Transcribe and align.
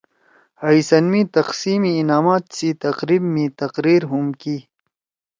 حئی 0.61 0.79
سنز 0.89 1.09
می 1.11 1.21
تقسیم 1.37 1.81
انعامات 1.99 2.43
سی 2.55 2.69
تقریب 2.83 3.23
می 3.33 3.45
تقریر 3.61 4.01
ہُم 4.11 4.27
کی 4.41 4.57